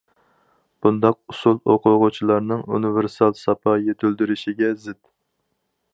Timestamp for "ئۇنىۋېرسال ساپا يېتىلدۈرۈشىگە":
2.77-4.73